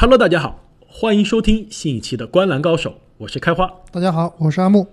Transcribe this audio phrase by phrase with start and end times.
[0.00, 3.68] Hello，大家好，欢迎收听新一期的《观澜高手》，我是开花。
[3.90, 4.86] 大家好，我是阿木。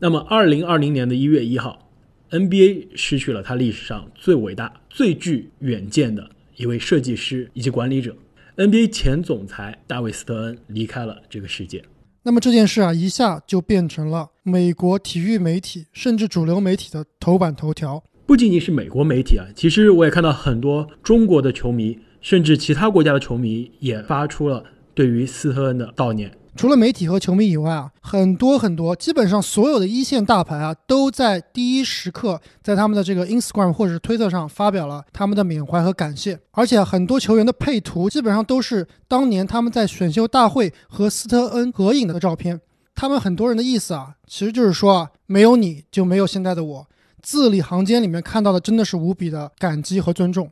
[0.00, 1.88] 那么，二零二零年的一月一号
[2.32, 8.16] ，NBA 失去了他历史上最伟大、最具远见的一位设计师以及管理者
[8.56, 11.84] ，NBA 前总裁大卫·斯特恩离开了这个世界。
[12.24, 18.02] 那么这件事啊，一下就变成了美国体育媒体甚至主流媒体的头版头条。
[18.26, 22.00] 不仅仅是美国媒体啊，其实我也看到很多中国的球迷。
[22.28, 26.36] 甚至其他国家的球迷也发出了对于斯特恩的悼念。
[26.56, 36.36] 除了媒体和球迷以外啊，很多很多，基本上所有的一线大牌啊，都在第一时刻在他们的这个 Instagram 或者是推特上发表了他们的缅怀和感谢。
[36.50, 42.60] 而且很多球员的配图基本上都是当年他们在选秀大会和斯特恩合影的照片。
[42.96, 46.86] 他们很多人的意思啊，其实就是说啊，没有你就没有现在的我。
[47.22, 50.50] 字里行间里面看到的真的是无比的感激和尊重。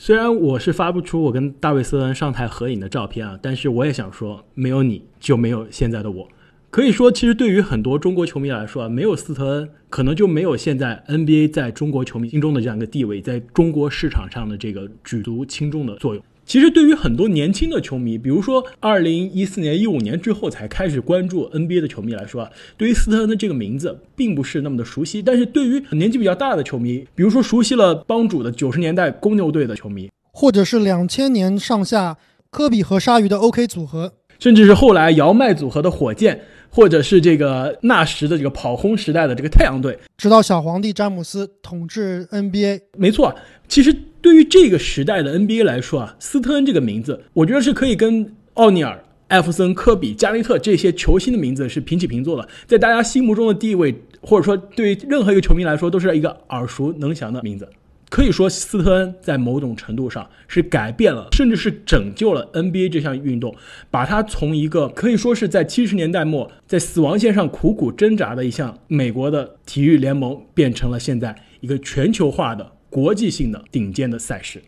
[0.00, 6.28] 虽然我是发不出我跟大卫·斯特恩上台合影的照片啊，但是我也想说，没有你就没有现在的我。
[6.70, 16.22] 可以说，其实对于很多中国球迷来说啊，没有斯特恩，可能就没有现在 NBA 在中国球迷心中的这样一个地位，在中国市场上的这个举足轻重的作用。
[16.48, 25.20] 其实对于很多年轻的球迷，比如说二零一四年、一五年之后才开始关注 NBA 的球迷来说啊，对于斯特恩的这个名字并不是那么的熟悉。
[25.20, 32.16] 但是对于年纪比较大的球迷，比如说熟悉了帮主的九十年代公牛队的球迷，或者是两千年上下
[32.50, 36.40] 科比和鲨鱼的 OK 组合，甚至是后来姚麦组合的火箭，
[36.70, 43.34] 或者是这个纳什的这个跑轰时代的这个太阳队，直到小皇帝詹姆斯统治 NBA，没错，
[43.68, 43.94] 其实。
[44.20, 57.66] 对于这个时代的 NBA 来说啊，斯特恩这个名字，我觉得是可以跟奥尼尔、艾弗森、科比、加内特这些球星的名字是平起平坐的，在大家心目中的地位，或者说对于任何一个球迷来说，都是一个耳熟能详的名字。
[58.08, 63.54] 可以说，斯特恩在某种程度上是改变了，甚至是拯救了 NBA 这项运动，
[63.90, 72.72] 把它从一个可以说是在七十年代末在死亡线上苦苦挣扎的一项美国的体育联盟，变成了现在一个全球化的。
[72.90, 74.62] 国际性的顶尖的赛事。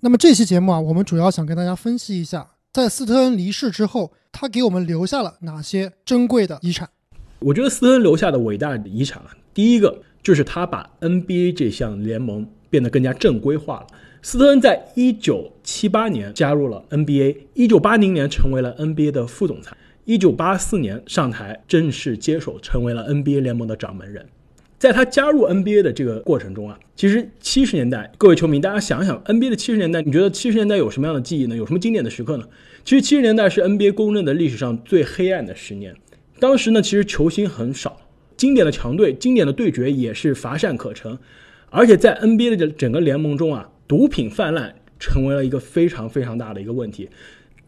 [0.00, 6.90] 那么这期节目啊，我们主要想跟大家分析一下，在斯特恩离世之后，他给我们留下了哪些珍贵的遗产。
[7.38, 13.86] 我觉得斯特恩留下的伟大的遗产啊，第一个就是他把 NBA 这项联盟变得更加正规化了。
[14.22, 24.24] 斯特恩在一九七八年加入了 NBA，一九八零年成为了 NBA 的副总裁，一九八四年上台正式接手，成为了 NBA 联盟的掌门人。
[24.78, 31.54] 在他加入 NBA 的这个过程中啊，其实七十年代，各位球迷，大家想想 NBA 的七十年代，你觉得七十年代有什么样的记忆呢？
[31.54, 32.44] 有什么经典的时刻呢？
[32.84, 35.94] 其实七十年代是 NBA 公认的历史上最黑暗的十年。
[36.40, 37.96] 当时呢，其实球星很少，
[38.36, 41.16] 经典的强队、经典的对决也是乏善可陈，
[41.72, 47.08] 而且在 NBA 的这整个联盟中啊，毒品泛滥成为了一个非常非常大的一个问题。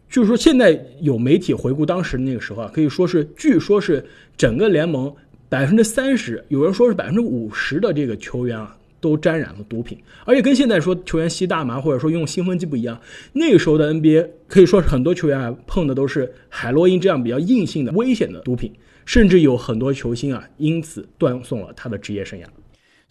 [0.09, 4.05] 就是说，现在有媒体回顾当时那个时候啊，可以说是，据说是
[4.37, 5.13] 整个联盟。
[5.47, 12.99] 百分之三十，有人说是百分之五十的这个球员啊，都沾染了毒品，而且跟现在说球员吸大麻或者说用兴奋剂不一样。
[13.31, 18.73] 那个时候的 NBA 可以说是很多球员啊碰的都是海洛因这样比较硬性的危险的毒品，
[19.05, 22.45] 甚至有很多球星啊因此断送了他的职业生涯。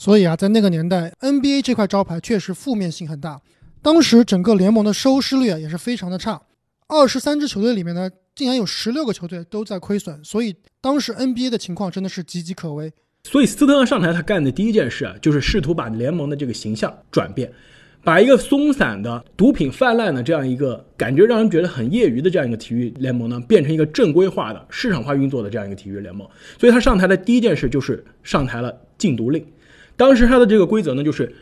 [0.04, 3.40] 所以啊，在那个年代，NBA 这块招牌确实负面性很大，
[3.80, 6.42] 当时整个联盟的收视率啊也是非常的差，
[6.88, 8.10] 二十三支球队里面呢。
[8.34, 12.92] 竟然有十六个球队都在亏损，所以当时 NBA 的情况真的是岌岌可危。
[13.22, 17.50] 所以斯特恩上台，他干的第一件事啊，就是试图把联盟的这个形象转变，
[18.02, 26.28] 把一个松散的、毒品泛滥的这样一个感觉让人觉得很业余的这样一个体育联盟呢，变成一个正规化的、市场化运作的这样一个体育联盟。
[26.58, 29.46] 所以他上台的第一件事就是上台了禁毒令。
[29.96, 31.32] 当时他的这个规则呢，就是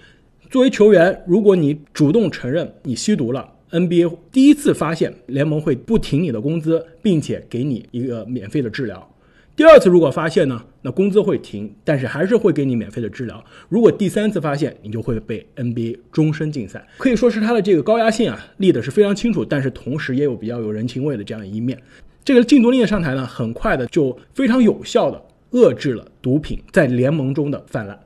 [0.50, 3.48] 作为球员，如果你主动承认你吸毒了。
[3.70, 9.08] NBA 第一次发现联盟会不停你的工资，并且给你一个免费的治疗。
[9.56, 13.42] 第二次如果发现呢，那工资会停，但是还是会给你免费的治疗。
[13.70, 16.86] 如果第三次发现，你就会被 NBA 终身禁赛。
[16.98, 21.80] 可以说是他的这个高压性啊立的是非常清楚，但是同时也有比较有人情味的这样一面。
[22.22, 25.18] 这个禁毒令的上台呢，很快的就非常有效的
[25.52, 27.98] 遏制了毒品在联盟中的泛滥。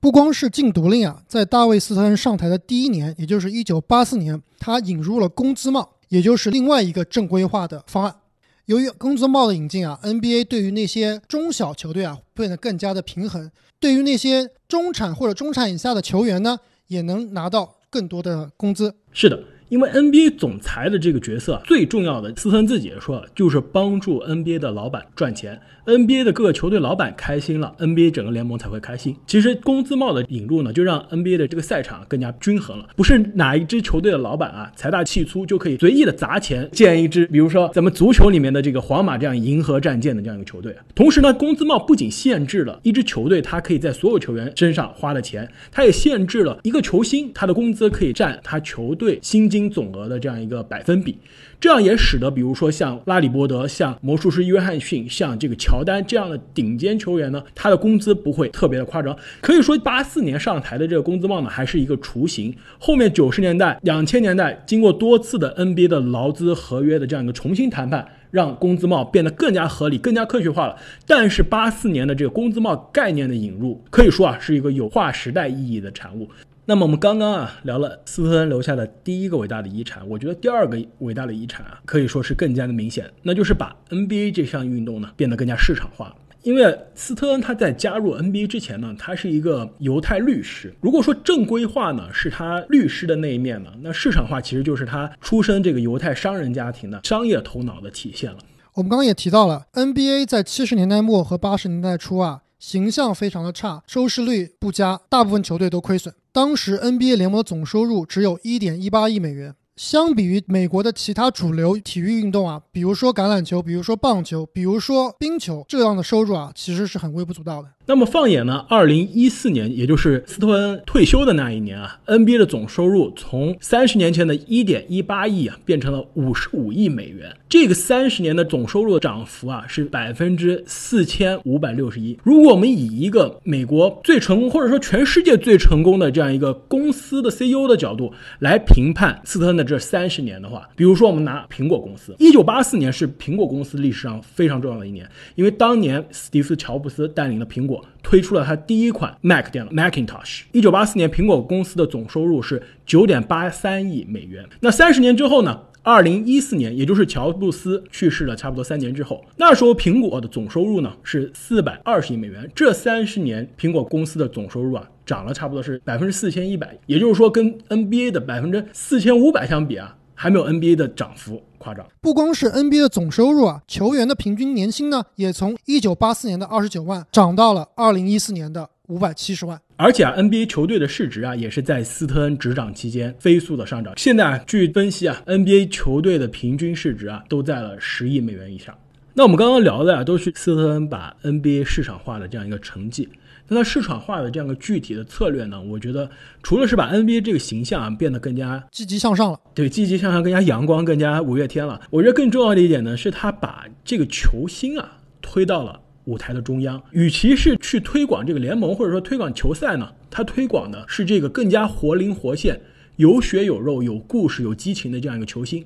[0.00, 8.16] 不光是禁毒令啊，在大卫·斯特恩上台的第一年，也就是一九八四年，他引入了工资帽，也就是另外一个正规化的方案。
[8.64, 18.94] 由于工资帽的引进啊，NBA 对于那些中小球队啊变得更加的平衡，对于那些中产或者中产以下的球员呢，也能拿到更多的工资。
[19.12, 19.38] 是的。
[19.70, 29.16] 因为 NBA 总裁的这个角色最重要的，斯特恩自己也说了，就是帮助 NBA 的老板赚钱，NBA 的各个球队老板开心了，NBA 整个联盟才会开心。
[29.26, 40.76] 其实工资帽的引入呢，就让 NBA 的这个赛场更加均衡了，不是哪一支球队的老板啊财大气粗就可以随意的砸钱建一支，比如说咱们足球里面的这个皇马这样银河战舰的这样一个球队。
[40.96, 51.18] 同时呢，工资帽不仅限制了一支球队，它可以在所有球员身上花的钱，它也限制了一个球星他的工资可以占他球队薪金总额的这样一个百分比。
[51.58, 59.14] 这样也使得，比如说像拉里伯德、像魔术师约翰逊、像这个乔丹这样的顶尖球员呢，他的工资不会特别的夸张。
[59.42, 62.54] 可以说，八四年上台的这个工资帽呢，还是一个雏形。
[62.78, 70.76] 后面九十年代、两千年代，经过多次的 NBA 的劳资合约的这样一个重新谈判，让工资帽变得更加合理、更加科学化了。
[71.06, 76.26] 但是八四年的这个工资帽概念的引入，可以说啊，是一个有划时代意义的产物。
[76.66, 86.14] 那么我们刚刚啊聊了斯特恩留下的第一个伟大的遗产，我觉得第二个伟大的遗产啊可以说是更加的明显，那就是把 NBA 这项运动呢变得更加市场化。
[86.42, 90.72] 因为斯特恩他在加入 NBA 之前呢，他是一个犹太律师。
[90.80, 98.38] 如果说正规化呢是他律师的那一面呢，那市场化其实就是他出身这个犹太商人家庭的商业头脑的体现了。
[98.74, 102.42] 我们刚刚也提到了 NBA 在七十年代末和八十年代初啊。
[102.60, 106.12] 形象非常的差，收视率不佳，大部分球队都亏损。
[106.32, 109.54] 当时 NBA 联盟的总收入只有一点一八亿美元。
[109.76, 117.68] 相比于美国的其他主流体育运动啊，比如说橄榄球，比如说棒球，比如说冰球，这样的收入啊，其实是很微不足道的。
[117.90, 127.34] 那么放眼呢，二零一四年，也就是斯托恩退休的那一年啊，NBA 的总收入从三十年前的一点一八亿啊，变成了五十五亿美元。
[127.48, 132.16] 这个三十年的总收入的涨幅啊，是百分之四千五百六十一。
[132.22, 145.04] 如果我们以一个美国最成功，或者说全世界最成功的这样一个公司的 CEO 的角度来评判斯特恩的这三十年的话，比如说我们拿苹果公司，一九八四年是苹果公司历史上非常重要的一年，
[145.34, 147.79] 因为当年史蒂夫乔布斯带领的苹果。
[148.02, 150.42] 推出了它第一款 Mac 电脑 Macintosh。
[150.52, 154.44] 一九八四年，苹果公司的总收入是九点八三亿美元。
[154.60, 155.62] 那三十年之后呢？
[155.82, 162.46] 二零一四年，也就是乔布斯去世了差不多三年之后，那时候苹果的总收入呢是四百二十亿美元。
[162.54, 169.96] 这三十年，苹果公司的总收入啊涨了差不多是百分之四千一百，也就是说跟 NBA 的百分之四千五百相比啊。
[170.20, 171.86] 还没有 NBA 的涨幅夸张。
[172.02, 179.58] 不光是 NBA 的总收入啊，球员的平均年薪呢，也从一九八四年的二十九万涨到了二零一四年的五百七十万。
[179.76, 183.94] 而且啊，NBA 球队的市值啊，也是在斯特恩执掌期间飞速的上涨。
[183.96, 188.76] 现在啊，据分析啊，NBA 球队的平均市值啊，都在了十亿美元以上。
[189.14, 193.08] 那我们刚刚聊的啊，都是斯特恩把 NBA 市场化的这样一个成绩。
[193.52, 195.60] 那它市场化的这样一个具体的策略呢？
[195.60, 196.08] 我觉得
[196.40, 201.80] 除了是把 NBA 这个形象啊变得更加积极向上了，对，积极向上，更加阳光，更加五月天了。
[201.90, 206.80] 我觉得更重要的一点呢，是他把这个球星啊推到了舞台的中央。
[206.92, 212.60] 与其是去推广这个联盟或者说推广球赛呢，他推广的是这个更加活灵活现。
[213.00, 215.64] 有血有肉、有故事、有激情的这样一个球星，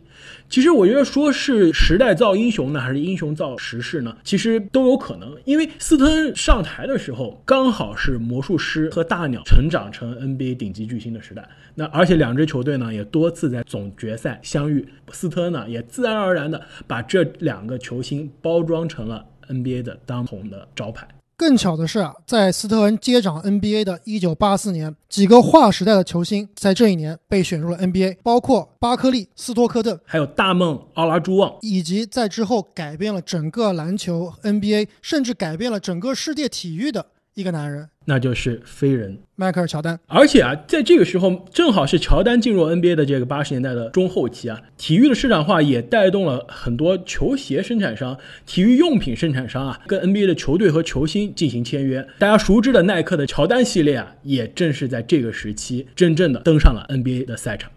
[0.48, 4.16] 其实我觉得说是时代造英雄呢，还是英雄造时势呢？
[4.22, 5.36] 其实都有可能。
[5.44, 11.44] 因为斯特恩上台的时候，刚好是魔术师和大鸟成长成 NBA 顶级巨星的时代。
[11.74, 14.86] 那而且两支球队呢，也多次在总决赛相遇。
[15.10, 21.08] 斯特恩呢，也自然而然的把这两个球星包装成了 NBA 的当红的招牌。
[21.36, 37.88] 更巧的是啊，在斯特恩接掌 NBA 的一九八四年，几个划时代的球星在这一年被选入了 NBA，包括巴克利、斯托克顿，还有大梦奥拉朱旺，以及在之后改变了整个篮球 NBA，甚至改变了整个世界体育的一个男人。
[38.06, 52.06] 那就是飞人迈克尔乔丹，而且啊，在这个时候正好是乔丹进入 NBA 的这个八十年代的中后期啊，体育的市场化也带动了很多球鞋生产商、体育用品生产商啊，跟 NBA 的球队和球星进行签约。
[52.18, 57.70] 大家熟知的耐克的乔丹系列啊，也正是在这个时期真正的登上了 NBA 的赛场。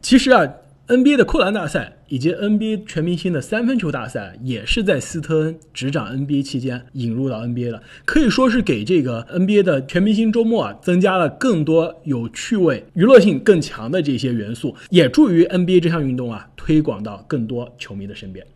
[0.00, 0.48] 其实啊。
[0.88, 18.46] NBA 的扣篮大赛以及 NBA 全明星的三分球大赛，也是在斯特恩执掌 NBA 期间引入到 NBA 的，可以说是给这个 NBA 的全明星周末啊增加了更多有趣味、娱乐性更强的这些元素，也助于 NBA 这项运动啊推广到更多球迷的身边。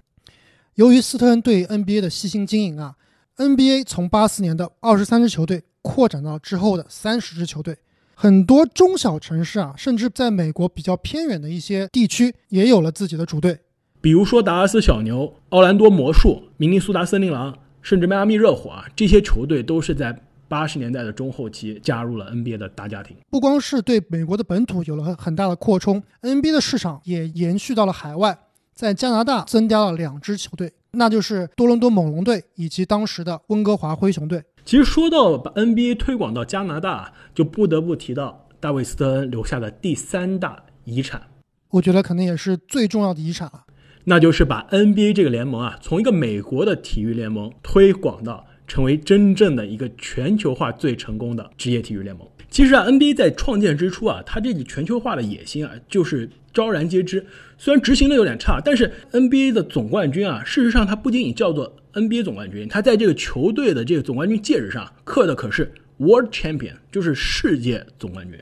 [0.74, 2.96] 由于斯特恩对 NBA 的细心经营啊
[3.38, 7.78] ，NBA 从八四年的二十三支球队扩展到之后的三十支球队。
[8.18, 13.58] 很多中小城市啊，甚至在美国比较偏远的一些地区，也有了自己的主队。
[14.00, 20.18] 比如说达拉斯小牛、奥兰多魔术、明尼苏达森林狼，甚至迈阿密热火啊，这些球队都是在
[20.48, 23.14] 八十年代的中后期加入了 NBA 的大家庭。
[23.28, 28.38] 不光是对美国的本土有了很很大的扩充，NBA 的市场也延续到了海外，
[28.74, 34.42] 在加拿大增加了两支球队，那就是多伦多猛龙队以及当时的温哥华灰熊队。
[34.66, 41.22] 其实说到把 NBA 推广到加拿大，就不得不提到大卫斯特恩留下的第三大遗产，
[41.70, 43.62] 我觉得可能也是最重要的遗产了。
[44.06, 52.26] 那就是把 NBA 这个联盟啊，从一个美国的体育联盟推广到成为真正的一个全球化最成功的职业体育联盟。
[52.50, 57.24] 其实啊，NBA 在创建之初啊，它这个全球化的野心啊，就是昭然皆知。
[57.56, 68.38] 虽然执行的有点差，但是 NBA 的总冠军啊，事实上它不仅仅叫做 NBA 总冠军，他在这个球队的这个总冠军戒指上刻的可是 World Champion，就是世界总冠军。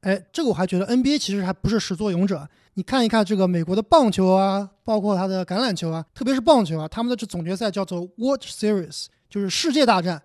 [0.00, 2.48] 哎，这个我还觉得 NBA 其实还不是始作俑者。
[2.74, 10.22] 你看一看这个美国的棒球啊，包括它的橄榄球啊，特别是棒球啊，他们的这总决赛叫做 World Series，就是世界大战。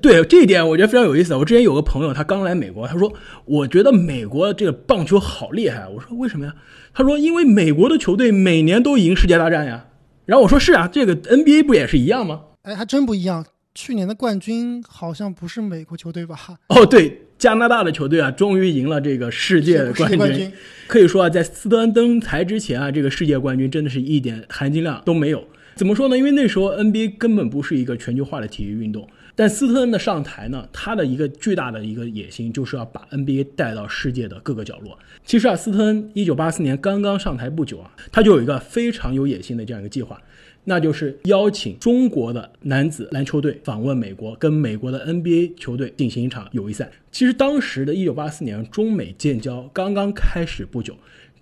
[0.00, 1.34] 对这一点，我觉得非常有意思。
[1.34, 3.12] 我之前有个朋友，他刚来美国，他说
[3.44, 6.54] ：“我觉得美国这个棒球好厉害。”我说：“为什么呀？”
[6.94, 9.86] 他说：“因为美国的球队每年都赢世界大战呀。”
[10.28, 13.46] 然后我说：“是啊，这个 NBA 不也是一样吗？”哎，还真不一样。
[13.74, 16.38] 去年的冠军好像不是美国球队吧？
[16.68, 20.52] 哦，对，加拿大的球队啊，终于赢了这个世界冠军。
[20.86, 25.42] 可以说啊，在斯德恩登台之前啊，这个世界冠军真的是一点含金量都没有。
[25.74, 26.18] 怎么说呢？
[26.18, 29.08] 因为那时候 NBA 根本不是一个全球化的体育运动。
[29.38, 34.98] 但斯特恩的上台呢，他的一个巨大的一个野心就是要把 NBA 带到世界的各个角落。
[35.24, 40.20] 其实啊，斯特恩一九八四年刚刚上台不久啊，他就有一个非常有野心的这样一个计划，
[40.64, 46.90] 那就是邀请中国的男子篮球队访问美国，跟美国的 NBA 球队进行一场友谊赛。
[47.12, 50.96] 其实当时的一九八四年中美建交刚刚开始不久，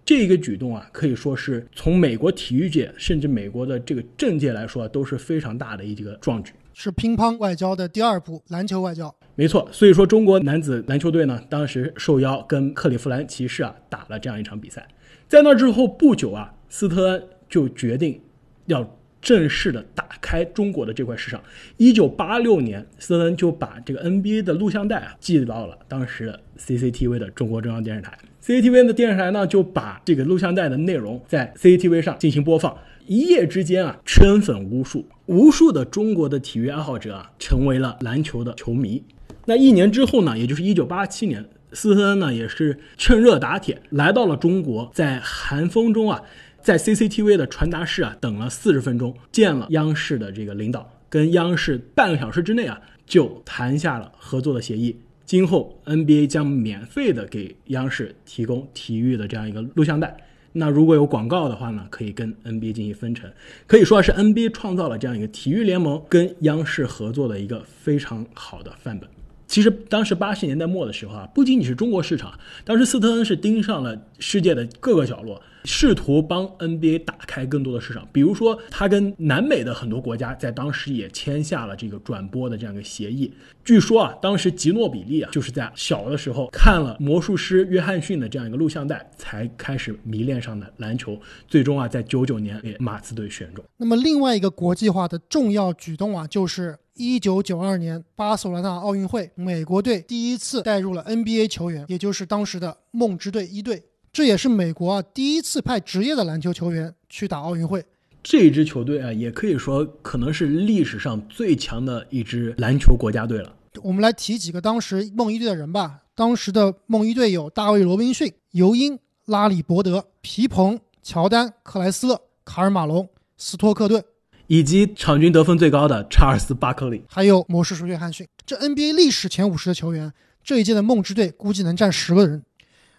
[0.04, 6.52] 这个举动啊，可以说是从美国体育界甚至美国的这个政界来说都是非常大的一个壮举。
[6.78, 9.12] 是乒乓外交的第二步，篮球外交。
[9.34, 14.86] 没错，所以说中国男子篮球队呢，当时受邀跟克利夫兰骑士啊打了这样一场比赛。
[15.26, 18.20] 在那之后不久啊，斯特恩就决定
[18.66, 21.42] 要正式的打开中国的这块市场。
[21.78, 28.18] 一九八六年，斯特恩就把这个 NBA 的录像带啊寄到了当时的 CCTV 的中国中央电视台。
[28.44, 32.76] CCTV 的电视台呢就把这个录像带的内容在 CCTV 上进行播放。
[33.06, 39.02] 一夜之间啊，圈粉无数，无数的中国的体育爱好者啊，成为了篮球的球迷。
[39.44, 46.22] 那一年之后呢，也就是一九八七年，斯特恩呢也是趁热打铁来到了中国，在寒风中啊，
[46.60, 54.96] 在 CCTV 的传达室啊等了四十分钟，见了央视的这个领导，跟央视半个小时之内啊就谈下了合作的协议。
[55.24, 60.16] 今后 NBA 将免费的给央视提供体育的这样一个录像带。
[60.58, 63.30] 那如果有广告的话呢，可以跟 NBA 进行分成，
[63.66, 69.08] 可以说是 NBA 创造了这样一个体育联盟跟央视合作的一个非常好的范本。
[69.46, 78.06] 其实当时八十年代末的时候啊，不仅仅是中国市场，当时斯特恩是盯上了世界的各个角落，试图帮 NBA 打开更多的市场。
[78.12, 83.32] 比如说，他跟南美的很多国家在当时也签下了这个转播的这样一个协议。
[83.64, 91.18] 据说啊，当时吉诺比利啊就是在小的时候看了魔术师约翰逊的这样一个录像带，才开始迷恋上的篮球。
[91.46, 93.64] 最终啊，在九九年给马刺队选中。
[93.76, 96.76] 那么另外一个国际化的重要举动啊，就是。
[96.96, 103.84] 一九九二年巴塞罗那奥运会，美国队第一次带入了 NBA 球员，也就是当时的梦之队一队。
[104.12, 107.84] 这也是美国啊第一次派职业的篮球球员去打奥运会。
[108.22, 113.54] 这支球队啊，也可以说可能是历史上最强的一支篮球国家队了。
[113.82, 116.00] 我们来提几个当时梦一队的人吧。
[116.14, 124.02] 当时的梦一队有大卫·罗宾逊、尤因、拉里·伯德、皮蓬、乔丹、克莱斯勒、卡尔·马龙、斯托克顿。
[124.46, 130.12] 以及场均得分最高的查尔斯·巴克利，还有魔术师约翰逊，这 NBA 历史前五十的球员，
[130.44, 132.42] 这一届的梦之队估计能占十个人。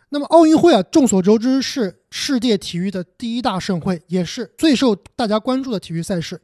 [0.09, 6.41] 那么奥运会啊，众所周知是世界体育的第一大盛会，也是最受大家关注的体育赛事。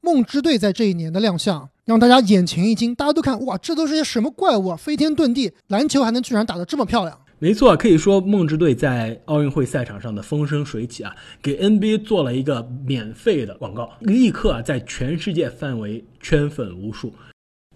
[0.00, 7.18] 梦之队在这一年的亮相，让大家眼前一惊，大家都看哇，这都是些什么怪物啊，飞天遁地，篮球还能居然打得这么漂亮。
[7.40, 17.12] 没错，可以说梦之队在奥运会赛场上的风生水起啊，给 NBA 做了一个免费的广告，立刻啊在全世界范围圈粉无数。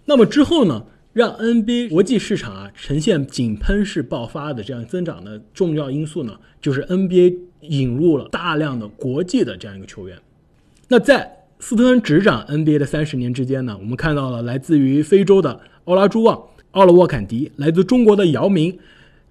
[0.03, 10.17] 那么之后呢，让 NBA 国际市场啊呈现井喷式爆发的这样增长的重要因素呢，就是 NBA 引入了大量的国际的这样一个球员。
[10.89, 18.77] 那在斯特恩执掌 NBA 的三十年之间呢，我们看到了来自于非洲的奥拉朱旺、奥勒沃坎迪，来自中国的姚明。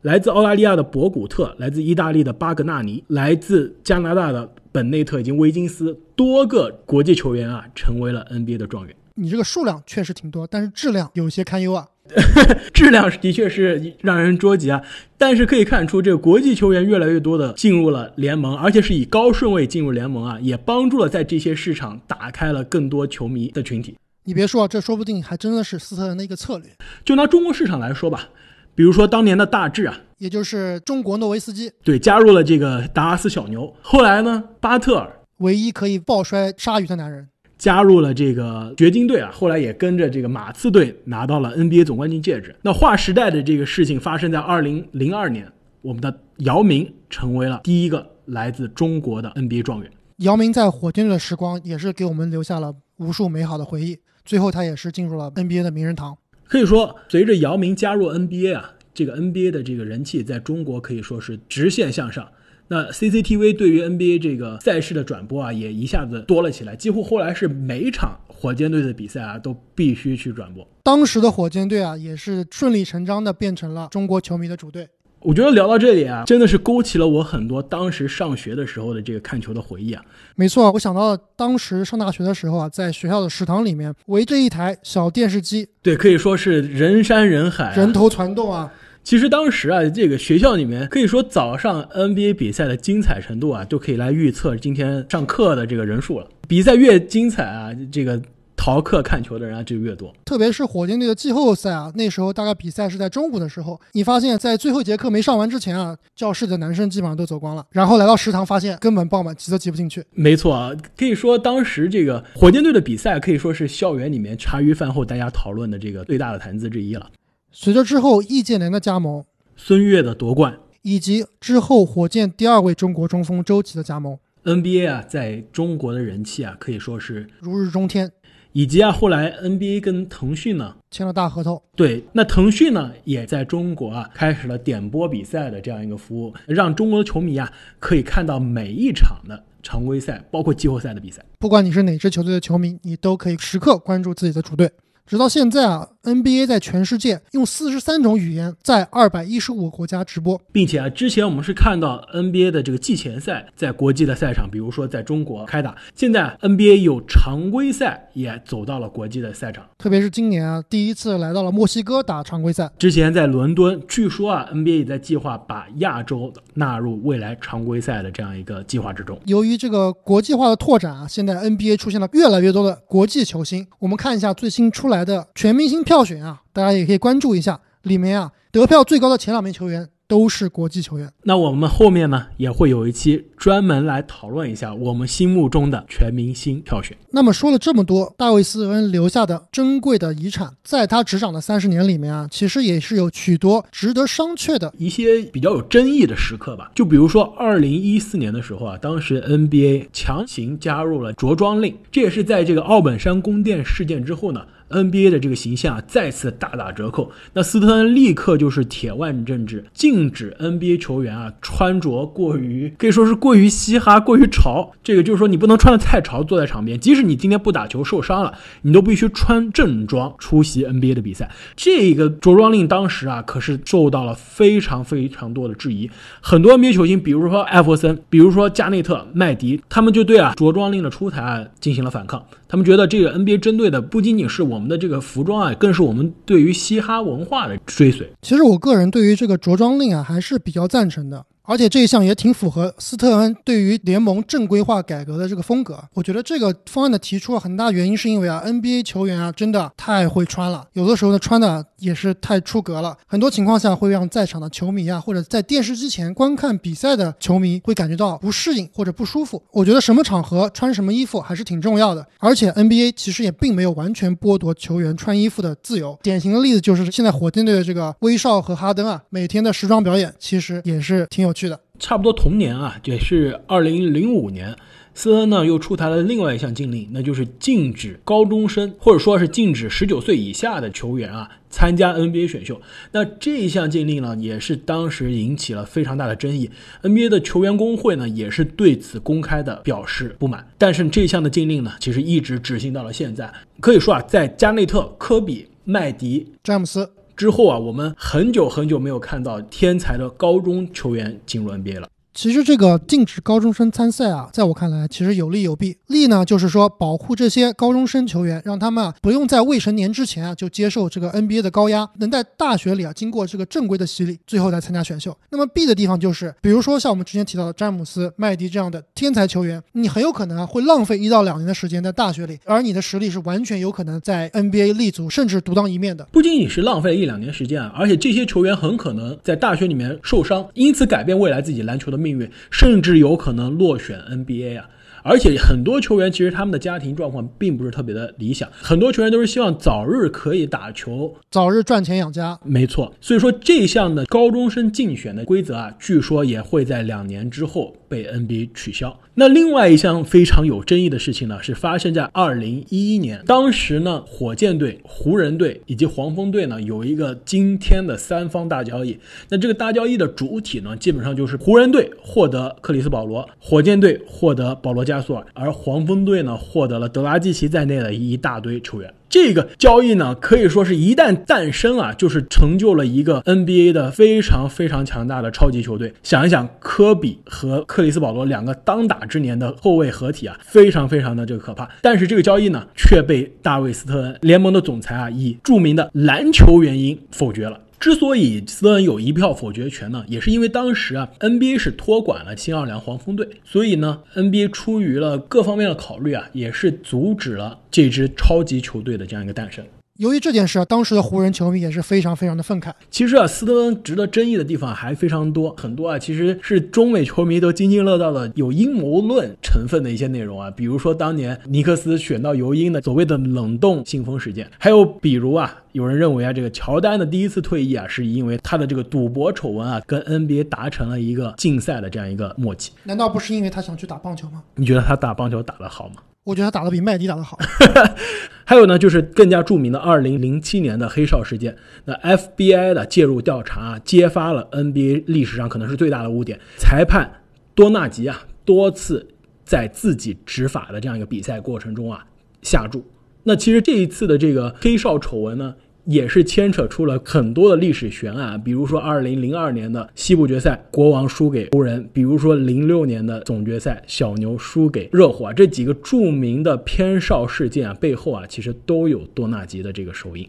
[0.02, 8.96] 来自澳大利亚的博古特，来自意大利的巴格纳尼，来自加拿大的本内特以及威金斯，多个国际球员啊，成为了 NBA 的状元。
[9.14, 11.86] 你这个数量确实挺多，但是质量有些堪忧啊。
[12.74, 14.82] 质量的确是让人捉急啊。
[15.16, 23.94] 但是可以看出，这个国际球员越来越多的进入了联盟，而且是以高顺位进入联盟啊，也帮助了在这些市场打开了更多球迷的群体。
[24.24, 26.66] 你别说，这说不定还真的是斯特恩的一个策略。
[27.04, 28.28] 就拿中国市场来说吧，
[28.74, 33.74] 比如说当年的大致啊，也就是中国诺维斯基，对，加入了这个达拉斯小牛。
[33.82, 37.28] 后来呢，巴特尔，唯一可以抱摔鲨鱼的男人。
[37.58, 42.56] 加入了这个掘金队啊，后来也跟着这个马刺队拿到了 NBA 总冠军戒指。
[42.62, 45.46] 那划时代的这个事情发生在二零零二年，
[45.80, 49.88] 我们的姚明成为了第一个来自中国的 NBA 状元。
[50.18, 53.98] 姚明在火箭队的时光也是给我们留下了无数美好的回忆。
[54.24, 56.16] 最后他也是进入了 NBA 的名人堂。
[56.52, 62.28] 可以说，随着姚明加入 NBA 啊，这个 NBA 的这个人气在中国可以说是直线向上。
[62.68, 70.68] 那 CCTV 对于 NBA 这个赛事的转播啊，也一下子多了起来，几乎后来是每场火箭队的比赛啊，都必须去转播。
[70.82, 74.86] 当时的火箭队啊，也是顺理成章的变成了中国球迷的主队。
[75.24, 80.02] 我觉得聊到这里啊，真的是勾起了我很多当时上学的时候的这个看球的回忆啊。
[80.34, 88.72] 没错，我想到了当时上大学的时候啊，在学校的食堂里面围着一台小电视机，对，可以说是人山人海，人头攒动啊。
[89.04, 96.26] 其实当时啊，这个学校里面可以说早上 NBA 比赛的精彩程度啊，就可以来预测今天上课的这个人数了。
[96.46, 98.20] 比赛越精彩啊，这个
[98.62, 100.14] 逃课看球的人啊就越多。
[100.24, 110.04] 特别是火箭队的季后赛啊，那时候大概比赛是在中午的时候，你发现在最后一节课没上完之前啊，教室的男生基本上都走光了，然后来到食堂发现根本爆满，挤都挤不进去。
[110.12, 117.10] 没错啊，可以说当时这个火箭队的比赛可以说是校园里面茶余饭后大家讨论的这个最大的谈资之一了。
[117.50, 119.24] 随着之后易建联的加盟，
[119.56, 128.12] 孙悦的夺冠，以及之后火箭第二位中国中锋周琦的加盟，NBA 啊在中国的人气啊可以说是如日中天。
[128.52, 141.24] 以及啊后来 NBA 跟腾讯呢签了大合同，对，那腾讯呢也在中国啊开始了点播比赛的这样一个服务，让中国的球迷啊可以看到每一场的常规赛，包括季后赛的比赛。
[141.38, 144.70] 不管你是哪支球队的球迷，你都可以时刻关注自己的主队。
[145.04, 162.70] 直到现在啊，NBA 在全世界用四十三种语言在二百一十五个国家直播，并且啊，之前我们是看到 NBA 的这个季前赛在国际的赛场，比如说在中国开打，现在 NBA 有常规赛也走到了国际的赛场，特别是今年啊，第一次来到了墨西哥打常规赛。
[162.78, 169.18] 之前在伦敦，据说啊，NBA 也在计划把亚洲纳入未来常规赛的这样一个计划之中。
[169.26, 173.66] 由于这个国际化的拓展啊，现在 NBA 出现了越来越多的国际球星。
[173.78, 181.10] 我们看一下最新出来的全明星票选啊，大家也可以关注一下，里面啊得票最高的前两名球员都是国际球员。
[181.22, 186.94] 那我们后面呢也会有一期专门来讨论一下我们心目中的全明星票选。
[187.12, 196.70] 那么说了这么多，大卫斯恩留下的珍贵的遗产，在他执掌的三十年里面啊，其实也是有许多值得商榷的一些比较有争议的时刻吧。
[196.74, 204.44] 就比如说二零一四年的时候啊，当时 NBA 强行加入了着装令，这也是在这个奥本山宫殿事件之后呢。
[204.72, 207.12] NBA 的这个形象啊，再次大打折扣。
[207.34, 214.72] 那斯特恩立刻就是铁腕政治，禁止 NBA 球员啊穿着过于可以说是过于嘻哈、过于潮。
[214.82, 216.80] 这个就是说，你不能穿的太潮，坐在场边。
[216.80, 221.30] 即使你今天不打球受伤了，你都必须穿正装出席 NBA 的比赛。
[221.54, 225.90] 这个着装令当时啊，可是受到了非常非常多的质疑。
[226.20, 232.24] 很多 NBA 球星，比如说艾弗森，比如说加内特、麦迪，他们就对啊着装令的出台啊进行了反抗。
[232.52, 238.06] 他们觉得这个 NBA 针对的不仅仅是我们的这个服装啊，更是我们对于嘻哈文化的追随。
[238.20, 241.24] 其实我个人对于这个着装令啊，还是比较赞成的。
[241.44, 245.82] 而且这一项也挺符合斯特恩对于联盟正规化改革的这个风格。
[245.94, 259.42] 我觉得这个方案的提出啊，很大原因是因为啊，NBA 球员啊真的太会穿了，有的时候呢穿的也是太出格了，很多情况下会让在场的球迷啊，或者在电视机前观看比赛的球迷会感觉到不适应或者不舒服。
[259.50, 262.06] 我觉得什么场合穿什么衣服还是挺重要的。
[262.18, 265.98] 而且 NBA 其实也并没有完全剥夺球员穿衣服的自由。
[266.02, 271.58] 典型的例子就是现在火箭队的这个威少和哈登啊，每天的时装表演其实也是挺有趣的。
[271.78, 274.56] 差不多同年啊，也是二零零五年，
[274.94, 282.60] 斯恩呢又出台了另外一项禁令，那就是禁止高中生或者说是禁止十九岁以下的球员啊参加 NBA 选秀。
[282.92, 286.48] 那这一项禁令呢，也是当时引起了非常大的争议。
[286.82, 290.46] NBA 的球员工会呢，也是对此公开的表示不满。
[290.56, 293.32] 但是这项的禁令呢，其实一直执行到了现在。
[293.60, 296.88] 可以说啊，在加内特、科比、麦迪、詹姆斯。
[297.22, 301.88] 之后啊，我们很久很久没有看到天才的高中球员进入 NBA 了。
[302.14, 305.76] 其实这个禁止高中生参赛啊，在我看来，其实有利有弊。
[305.86, 315.16] 利呢，就是说保护这些高中生球员，让他们啊不用在未成年之前啊就接受这个 NBA 的高压，能在大学里啊经过这个正规的洗礼，最后再参加选秀。
[315.30, 326.06] 那么弊的地方就是，比如说像我们之前提到的詹姆斯、麦迪这样的天才球员，你很有可能啊会浪费一到两年的时间在大学里，而你的实力是完全有可能在 NBA 立足，甚至独当一面的。
[326.12, 334.68] 不仅仅是浪费一两年时间啊，而且这些球员很可能在大学里面受伤，因此改变未来自己篮球的命运，甚至有可能落选 NBA 啊！
[335.04, 342.38] 而且很多球员其实他们的家庭状况并不是特别的理想，很多球员都是希望早日可以打球，早日赚钱养家。
[342.44, 348.98] 没错，所以说这项的高中生竞选的规则啊，据说也会在两年之后被 NBA 取消。
[349.16, 353.22] 那另外一项非常有争议的事情呢，是发生在二零一一年。
[353.26, 358.98] 当时呢，火箭队、湖人队以及黄蜂队呢，有一个惊天的三方大交易。
[359.28, 368.90] 那这个大交易的主体呢，基本上就是湖人队获得克里斯保罗，火箭队获得保罗加索尔，而黄蜂队呢，获得了德拉季奇在内的一大堆球员。
[369.12, 375.92] 这个交易呢，可以说是一旦诞生啊，就是成就了一个 NBA 的非常非常强大的超级球队。
[376.02, 381.68] 想一想，科比和克里斯保罗两个当打之年的后卫合体啊，非常非常的这个可怕。
[381.82, 387.60] 但是这个交易呢，却被大卫斯特恩联盟的总裁啊，以著名的篮球原因否决了。
[387.82, 399.64] 之所以斯特恩有一票否决权呢，也是因为当时啊，NBA 是托管了新奥尔良黄蜂队，所以呢，NBA 出于了各方面的考虑啊，也是阻止了这支超级球队的这样一个诞生。
[399.98, 402.72] 由于这件事啊，当时的湖人球迷也是非常非常的愤慨。
[402.90, 422.72] 其实啊，斯特恩值得争议的地方还非常多，很多啊，其实是中美球迷都津津乐道的有阴谋论成分的一些内容啊，比如说当年尼克斯选到尤因的所谓的冷冻信封事件，还有比如啊，有人认为啊，这个乔丹的第一次退役啊，是因为他的这个赌博丑闻啊，跟 NBA 达成了一个竞赛的这样一个默契。
[422.84, 424.42] 难道不是因为他想去打棒球吗？
[424.54, 425.96] 你觉得他打棒球打得好吗？
[426.24, 427.38] 我觉得他打的比麦迪打的好。
[428.44, 431.56] 还有呢，就是更加著名的二零零七年的黑哨事件。
[431.84, 436.38] 那 FBI 的介入调查，揭发了 NBA 历史上可能是最大的污点。
[436.58, 437.22] 裁判
[437.54, 439.08] 多纳吉啊，多次
[439.44, 442.04] 在自己执法的这样一个比赛过程中啊
[442.42, 442.84] 下注。
[443.24, 445.54] 那其实这一次的这个黑哨丑闻呢？
[445.84, 460.28] 也是牵扯出了很多的历史悬案，比如说二零零二年的西部决赛，国王输给湖人；比如说零六年的总决赛，小牛输给热火，这几个著名的偏少事件啊，背后啊，其实都有多纳吉的这个手印。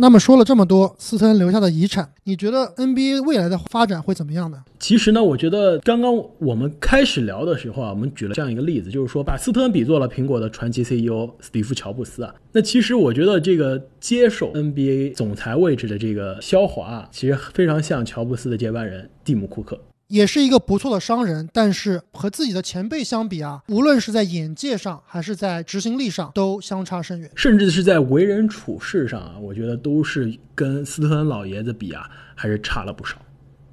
[0.00, 4.62] 那么说了这么多，斯特恩留下的遗产，你觉得 NBA 未来的发展会怎么样呢？
[4.78, 12.32] 其实呢，我觉得刚刚我们开始聊的时候啊，我们举了这样一个例子，就是说把斯特恩比作了苹果的传奇 CEO 史蒂夫乔布斯啊。
[12.52, 19.80] 那其实我觉得这个接手 NBA 总裁位置的这个肖华，其实非常像乔布斯的接班人蒂姆库克。
[20.08, 33.16] 也是一个不错的商人，但是和自己的前辈相比啊，无论是在眼界上还是在执行力上，都相差甚远，甚至是在为人处事上啊，我觉得都是跟斯特恩老爷子比啊，还是差了不少。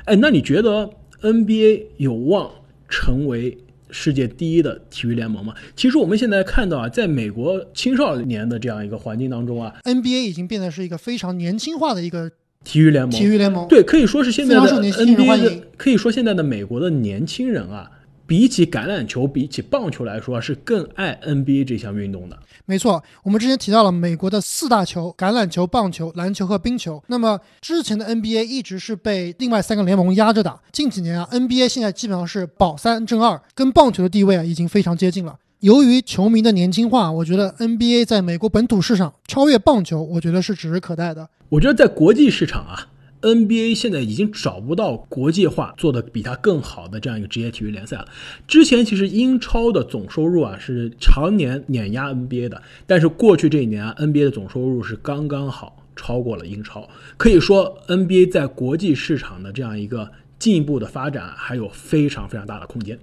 [0.04, 0.89] 哎，那你觉得
[1.21, 2.52] NBA 有望
[2.89, 3.58] 成为
[3.89, 5.56] 世界第一的体育联盟吗？
[5.76, 12.32] 其实我们现在看到啊，在美国青少年的这样一个环境当中啊，NBA 已经变得是一个非常年轻化的一个。
[12.65, 17.89] 体育联盟，体育联盟，对，可以说是现在的 NBA 的，可以说现在的美国的年轻人啊，
[18.28, 22.38] 比起橄榄球，比起棒球来说，是更爱 NBA 这项运动的。
[22.65, 27.04] 没错，我们之前提到了美国的四大球：橄榄球、棒球、篮球和冰球。
[27.06, 30.60] 那么之前的 NBA 一直是被另外三个联盟压着打。
[30.71, 35.38] 近几年啊，NBA 现在基本上是保三争二，跟棒球的地位啊已经非常接近了。
[35.62, 41.30] 由于球迷的年轻化，我觉得 NBA 在美国本土市场超越棒球，我觉得是指日可待的。
[41.50, 42.89] 我觉得在国际市场啊
[43.22, 48.08] ，NBA 现在已经找不到国际化做的比它更好的这样一个职业体育联赛了。
[48.48, 56.88] 之前其实英超的总收入啊是常年碾压 NBA 的，但是过去这一年啊，NBA 的总收入是刚刚好超过了英超。
[57.18, 63.00] 可以说，NBA 在国际市场的这样一个进一步的发展还有非常非常大的空间。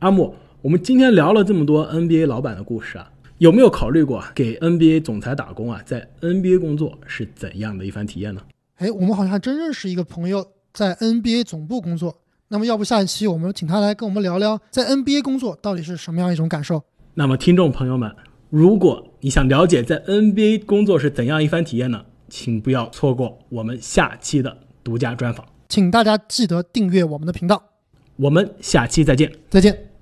[0.00, 0.34] 阿木。
[0.62, 5.80] 我们今天聊了这么多 NBA 老板的故事啊，有没有考虑过给 NBA 总裁打工啊？
[5.84, 8.40] 在 NBA 工作是怎样的一番体验呢？
[8.76, 12.16] 哎，我们好像还真认识一个朋友在 NBA 总部工作。
[12.48, 16.82] 那么，要不下一期我们请他来跟我们聊聊在 NBA 工作到底是什么样一种感受？
[17.14, 18.14] 那么，听众朋友们，
[18.50, 22.04] 如果你想了解在 NBA 工作是怎样一番体验呢？
[22.28, 25.46] 请不要错过我们下期的独家专访。
[25.68, 27.62] 请大家记得订阅我们的频道。
[28.16, 29.95] 我们下期再见，再见。